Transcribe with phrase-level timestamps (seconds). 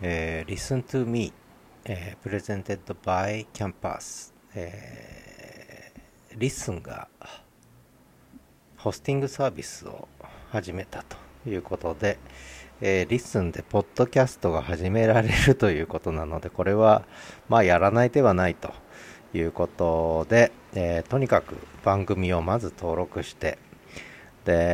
[0.00, 1.32] えー、Listen to Me、
[1.84, 7.08] えー、Presented by Campus、えー、Listen が
[8.76, 10.06] ホスティングサービスを
[10.50, 11.16] 始めたと
[11.48, 12.18] いうことで、
[12.80, 17.02] えー、Listen でポッドキャストが始められるということなので、これは、
[17.48, 18.72] まあ、やらない手はないと
[19.34, 23.58] いうことで、えー、とにかく番組をまず登録して、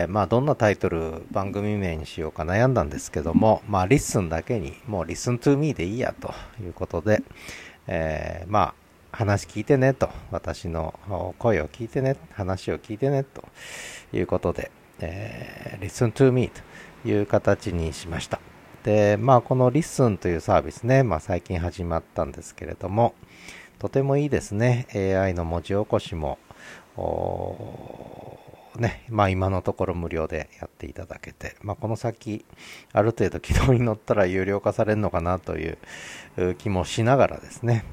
[0.09, 7.23] まあ、どんなタイトル、番組名にしようか悩んだんですけども、まあ、 Listen だけに、もう Listen to me でいいやということで、
[7.87, 8.75] えー、ま
[9.13, 10.99] あ、話聞いてねと、私の
[11.39, 13.45] 声を聞いてね、話を聞いてねと
[14.13, 14.71] いうことで、
[15.01, 16.51] えー、Listen to me
[17.03, 18.41] という形にしました。
[18.85, 23.15] で、まあ、この Listen というサービスね、まあ、最近始まったんですけれども、
[23.79, 24.87] とてもいいですね。
[24.95, 26.39] AI の文字起こしも、
[28.77, 32.45] ね、まあ今のところ無料でやっていただけて、まあこの先、
[32.93, 37.85] ある程度軌道に乗ったら有料化されるのかなという気もしながらですね、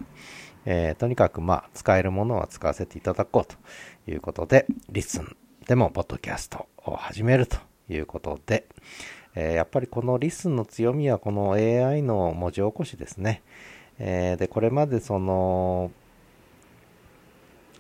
[0.66, 5.36] えー、とにかくまあ使えるものは使わせていただこうということで、リスン
[5.68, 7.58] でもポッドキャストを始めると
[7.90, 8.66] いうことで、
[9.36, 13.42] えー、やっぱりこのリスンの強みはこの AI の文字起こしですね。
[14.00, 15.92] えー、で、これまでその、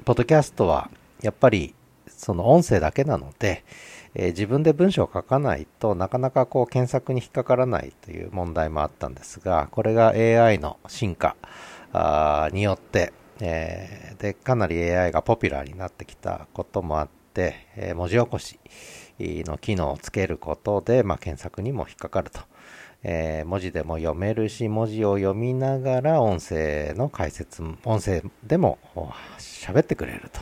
[0.05, 0.89] ポッドキャストは
[1.21, 1.73] やっぱり
[2.21, 3.63] その音声だけなので、
[4.13, 11.35] えー、自分で文章を書かないとなかなかこう検索に引っかからないという問題もあったんですが、これが AI の進化
[12.53, 18.59] によって、えー、で、かなり AI がポピュラーになってきたこともあって、えー、文字起こし
[19.19, 22.39] の機能をつけることで、まあ、検索にも引っかかると。
[23.03, 28.77] えー、文字でも読めるし、文字を読みながら音声の解説、音声でも
[29.39, 30.41] 喋ってくれると。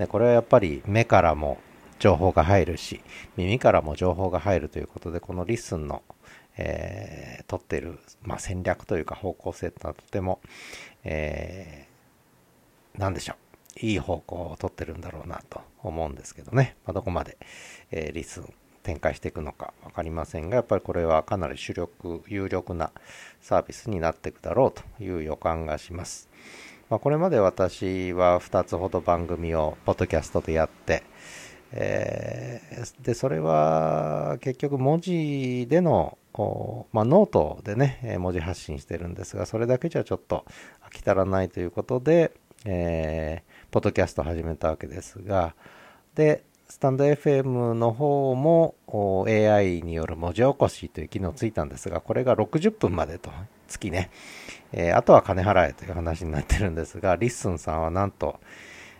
[0.00, 1.58] でこれはやっぱり目からも
[1.98, 3.02] 情報が入るし、
[3.36, 6.02] 耳からも情報が入るということで、この Listen の、
[6.56, 10.40] えー、取っている、まあ、戦略というか方向性というのはとても、
[11.04, 13.86] えー、なんでしょう。
[13.86, 16.76] いい方向を取ってるんだろうなと思うんですけどね。
[16.86, 17.36] まあ、どこまで、
[17.90, 22.90] えー、 Listen 展開していくのか分かりませんが、やっぱりこれはかなり主力、有力な
[23.42, 26.30] サービスになっていくだろうという予感がします。
[26.90, 31.04] まあ、これまで私は2つほど番組をポッドキャストでやって、
[31.70, 36.18] えー、でそれは結局文字での、
[36.92, 40.44] まあ、ノートでね文字発信してるんですがそれだけじゃちょっと
[40.84, 42.32] 飽き足らないということで、
[42.64, 45.54] えー、ポッドキャスト始めたわけですが
[46.16, 48.74] でスタンド FM の方も
[49.28, 53.30] AI による文字起こしという機能ついたんですがこれが60分までと
[53.68, 54.10] 月ね。
[54.72, 58.40] えー、あとは金払えという話になってるんですが、 Listen さんはなんと、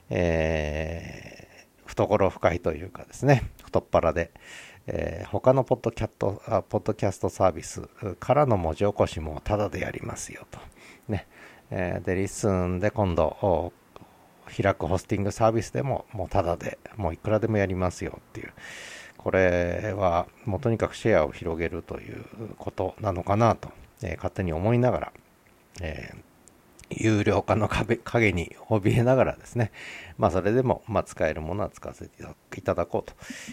[0.09, 4.31] えー、懐深いというかですね、太っ腹で、
[4.87, 7.83] えー、他のポッドキャットあポッドキャストサービス
[8.19, 10.59] からの文字起こしもタダでやりますよと。
[11.09, 11.27] ね。
[11.71, 13.73] えー、で、 Listen で今度、
[14.61, 18.53] 開くホスティングサービスでももうタダで、もういくらでもやりますよっていう。
[19.17, 22.25] これはもうとにかくシェアを広げるという
[22.57, 23.71] ことなのかなと、
[24.03, 25.13] えー、勝手に思いながら、
[25.81, 26.31] えー
[26.91, 29.71] 有料化の壁影に怯えながらですね、
[30.19, 32.25] まあそれでも、まあ、使えるものは使わせて
[32.57, 33.11] いただこう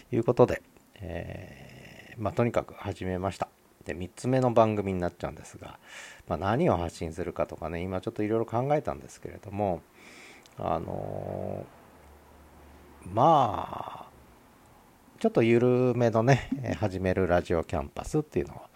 [0.10, 0.62] ということで、
[0.96, 3.48] えー、まあとにかく始めました。
[3.86, 5.80] で、3つ目の番組になっちゃうんですが、
[6.28, 9.82] まあ、何を発信するかとかね、今ちょっといろいろ考えたんですけれども、
[10.58, 14.08] あのー、まあ、
[15.20, 16.50] ちょっと緩めのね、
[16.80, 18.67] 始めるラジオキャンパスっていうのを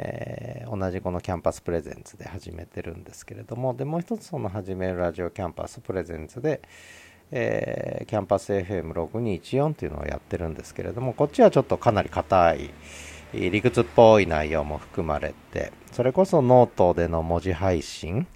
[0.00, 6.60] えー、同じこの Campus presents で始めてるんですけれどもでもう一つその始めるラジオキャンパス presents で、
[7.32, 12.70] えー、キャンパス FM6214 っていうのをやってるんですけれどもこっちはちょっとかなり硬い
[13.32, 18.26] 理屈っぽい内容も含まれてそれこそノートでの文字配信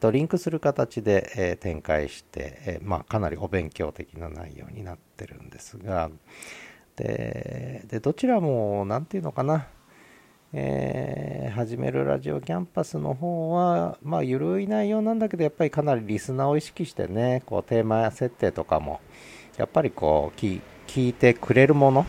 [0.00, 6.10] とリンクする形で、え、展開して、え、まあ、かなりお勉強的な内容になってるんですが
[6.96, 9.66] ででどちらも何て言うのかな
[10.54, 19.00] えー、始めるラジオキャンパスの方は、まあ、ゆるい内容なんだけど、やっぱりかなりリスナーを意識してね、こう、テーマ設定とかも、
[19.58, 20.60] やっぱりこう、聞
[21.08, 22.06] いてくれるもの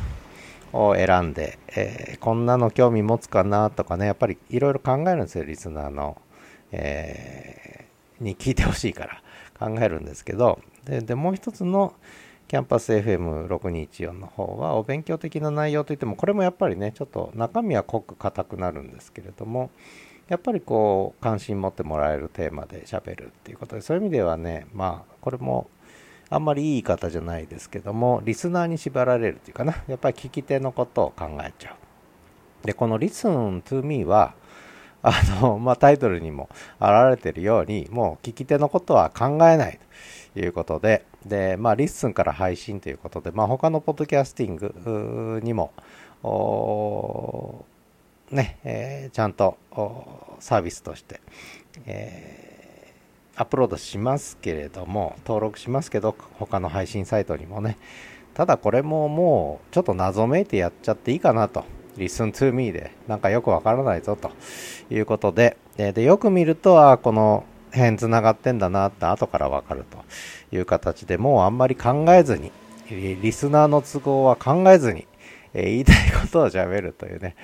[0.71, 6.21] を選んで、えー、こんなの興味持つかなとかね、やっぱりいろいろ考えるんですよ、リスナーの、
[6.71, 9.21] えー、に聞いてほしいから
[9.59, 11.94] 考えるんですけど、で、でもう一つの、
[12.50, 19.69] キャンパス FM6214 の方はお勉強的な内容といってもこれもやっぱりねちょっと中身は濃く硬くなるんですけれども
[20.30, 25.69] やっぱりこう関心持ってもらえるテーマで喋るっていうことでそういう意味ではねまあこれも
[26.31, 31.74] あんまりいい言い方じゃないですけどもリスナーに縛られるっていうかなやっぱり聞き手のことを考えちゃ
[32.63, 32.66] う。
[32.66, 34.34] でこの Listen to me は
[35.01, 36.50] あの、まあ、タイトルにも
[36.80, 39.80] 表れているように、もう聞き手のことは考えない
[40.34, 45.72] ということで、で、まあ、 LISTEN から配信ということで、まあ、他のポッドキャスティングにも、
[48.31, 49.57] ね、えー、ちゃんと
[50.40, 51.22] サービスとして、
[51.86, 57.78] えー、アップロードしますけれども、登録しますけど、他の配信サイトにもね、
[58.34, 61.63] ただこれももうちょっと謎めいてやっちゃっていいかなと。
[62.00, 64.31] Listen to me で、なんかよくわからないぞと
[64.90, 70.04] いうことで、で、よく見ると、あこの辺繋がってんだなって後からわかると
[70.56, 72.51] いう形でもうあんまり考えずに、
[72.90, 75.06] リスナーの都合は考えずに、
[75.54, 77.36] え言いたいことを喋るというね、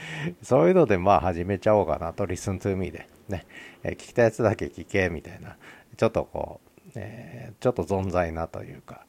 [0.41, 3.45] そういうのでまあ始めちゃおうかなと、listen to me でね、
[3.83, 5.57] え聞きたやつだけ聞けみたいな、
[5.97, 9.05] ちょっとこう、えー、ちょっと存在なというか、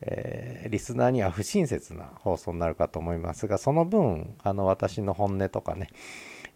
[0.00, 5.88] えー、リスナーには不親切な放送になるかと思いますが、その分、あの、私の本音とかね、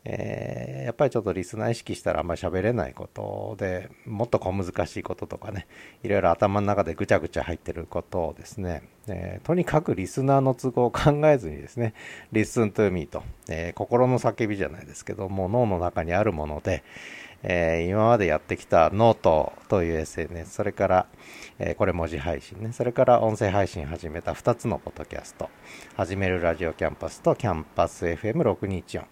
[0.05, 5.67] えー、やっぱりちょっとリスナー意識したらあんまり喋れないことで、もっと小難しいこととかね、
[6.03, 11.95] いろいろ頭の中でぐちゃぐちゃ入ってることをですね、えー、とにかくリスナーの都合を考えずにですね、
[12.33, 16.85] listen to me と、え、心の叫びじゃないですけども、脳の中にあるもので、
[17.43, 21.07] えー、今までやってきたノートという SNS、それから、
[21.59, 25.49] えー、これ文字配信ね、それから音声配信始めた2つのポッドキャスト、
[25.97, 29.05] 始めるラジオキャンパスとキャンパス FM624、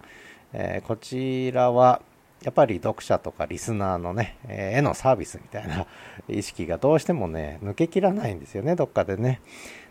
[0.54, 2.02] えー、こちらは、
[2.42, 5.86] やっぱり読者とかリスナーのね、えー、へのサービスみたいな
[6.28, 9.40] 意識がどうしてもね、抜けきらないんですよね、どっかでね。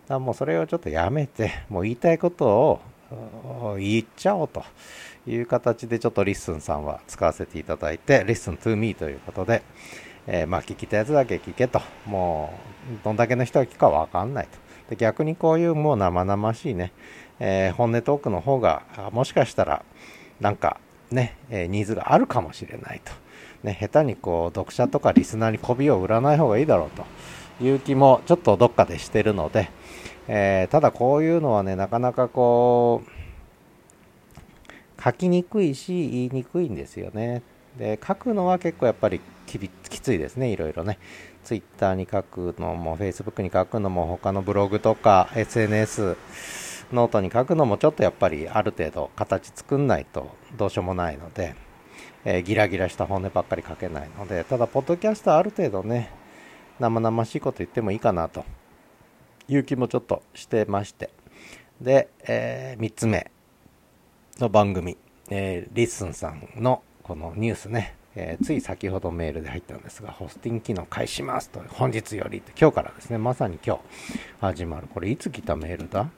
[0.04, 2.82] だからもうそれをちょっとやめて、もう言いたいことを
[3.78, 4.64] 言っちゃおうと
[5.28, 9.62] いう形でちょっと LISTEN さんは使わせていただいて、listen to me ということで、
[10.28, 12.54] えー、まあ聞きたいやつだけ聞けと、も
[12.92, 14.58] うどんだけの人が聞くかわかんないと。
[14.90, 16.92] で逆にこういうもう生々しいね、
[17.40, 19.84] えー、本音トークの方が、もしかしたら
[20.40, 20.80] なんか
[21.12, 23.12] ね、えー、ニーズがあるかもしれないと。
[23.64, 27.04] ね、下手にこう読者とかリスナーに媚びを売らない方がいいだろうと
[27.64, 29.70] いう気もちょっとどっかでしてるので、
[30.28, 37.44] えー、ただこういうのはね、なかなかこう、書きにくいし、言いにくいんですよね。
[37.78, 40.98] で、書くのは結構やっぱりききついですね、いろいろね。
[41.44, 46.18] ツイッターに書くのも、フェイスブックに書くのも、他のブログとか SNS、
[46.92, 51.56] note に書くのもちょっとやっぱりある程度形作んないとどうしようもないので、
[52.24, 56.10] えー、ギラギラした本音ばっかり書けないので、ただ、ポッドキャストはある程度ね、
[56.80, 58.44] 生々しいこと言ってもいいかなと
[59.48, 61.10] いう気もちょっとしてまして。
[61.82, 63.32] で、えー、3つ目
[64.40, 64.98] の番組、
[65.30, 73.82] えー、 LISTEN さんのこのニュースね、えー、つい先ほどメールで入ったんですが、ホスティング機能開始しますと、本日より今日からですね、まさに今日
[74.40, 74.88] 始まる。
[74.88, 76.10] これいつ来たメールだ？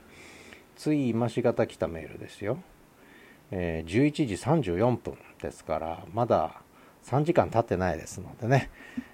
[0.75, 2.59] つい今しがた来たメールですよ。
[3.49, 6.61] えー、11時34分ですから、まだ
[7.05, 8.69] 3時間経ってないですのでね、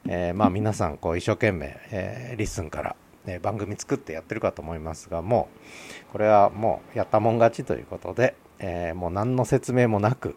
[0.07, 2.95] えー、まあ皆さんこう一生懸命、えー、 LISTEN から
[3.25, 5.49] ね、番組作ってやってるかと思いますが、も
[6.09, 10.35] う、これはもうやったもん勝ちということで、えー、もう何の説明もなく、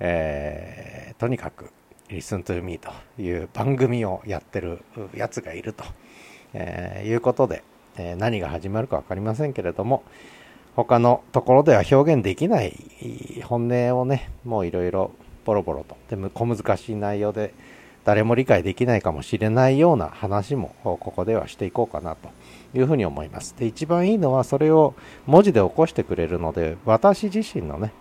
[0.00, 1.70] えー、とにかく、
[2.08, 2.90] Listen to Me と
[3.20, 4.82] いう番組をやってる
[5.14, 5.84] やつがいると、
[6.52, 7.62] えー、いうことで、
[7.96, 10.02] え、何が始まるか分かりませんけれども、
[10.76, 12.74] 他のところでは表現できない
[13.44, 15.12] 本音をね、もういろいろ
[15.44, 17.54] ボロボロと、でも小難しい内容で、
[18.04, 22.28] 誰も理解できないかもしれないような話もここではしていこうかなと
[22.74, 23.56] いうふうに思います。
[23.56, 24.94] で、一番いいのはそれを
[25.26, 27.92] 文字で起こしてくれるので、私自身のね、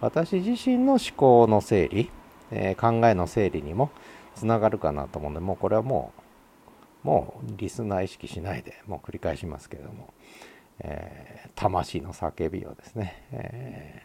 [0.00, 2.10] 私自身の思考の整理、
[2.50, 3.90] えー、考えの整理にも
[4.34, 6.12] つながるかなと思うので、もうこれはも
[7.04, 10.12] う、もうリスナー意識しないで、もう繰り返しますけれども、
[10.80, 14.02] えー、魂の叫びをですね、え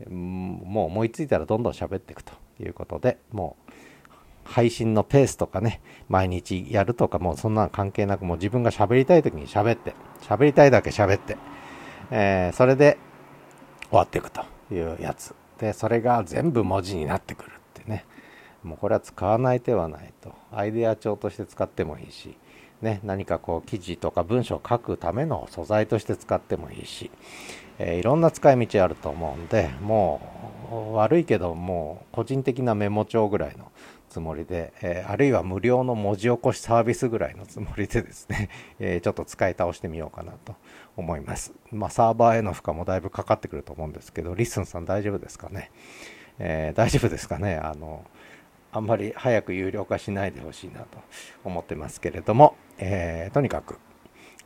[0.00, 3.72] ー、もう思いついたらどんどん喋っていくということで、もう
[4.46, 11.36] 配信のペースとかね、毎日やるとかもうそんなの関係なく、もう自分が喋りたい時に喋って、喋りたいだけ喋って、
[12.10, 12.98] えー、それで
[13.90, 15.34] 終わっていくというやつ。
[15.58, 18.04] で、それが全部文字になってくるってね。
[18.62, 20.34] もうこれは使わない手はないと。
[20.52, 22.36] アイデア帳として使ってもいいし、
[22.82, 27.10] ね、何かこう記事とか文章を書くための素材として使ってもいいし、
[27.78, 30.20] えー、いろんな使い道あると思うんで、も
[30.70, 33.70] う悪いけどもう個人的なメモ帳ぐらいの
[34.08, 38.48] つもりで、えー、あるいは無料の文字起こしサービスぐらいのつもりでですね、
[38.78, 40.54] えー、ちょっと使い倒してみようかなと
[40.96, 41.52] 思います。
[41.70, 45.70] まあ、サーバーへの負荷もだいぶかかってくると思うんですけど、 LISTEN さん大丈夫ですかね？
[46.38, 47.56] えー、大丈夫ですかね？
[47.56, 48.04] あの、
[48.72, 50.98] あんまり早く有料化しないでほしいなと
[51.44, 53.78] 思ってますけれども、えー、とにかく、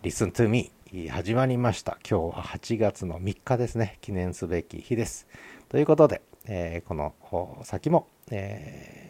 [0.03, 0.73] Listen to me
[1.11, 1.99] 始まりました。
[2.09, 3.99] 今日は8月の3日ですね。
[4.01, 5.29] 記念すべき日です。
[5.69, 7.15] ということで、えー、この
[7.65, 9.10] 先も、え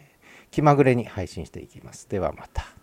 [0.51, 2.07] 気まぐれに配信していきます。
[2.09, 2.80] ではまた。